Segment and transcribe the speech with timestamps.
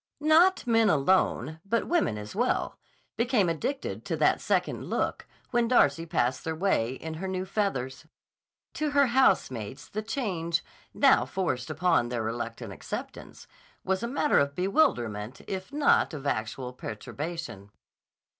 [0.19, 2.75] Not men alone, but women as well,
[3.17, 8.07] became addicted to that second look when Darcy passed their way in her new feathers.
[8.73, 13.45] To her housemates the change, now forced upon their reluctant acceptance,
[13.83, 17.69] was a matter of bewilderment if not of actual perturbation.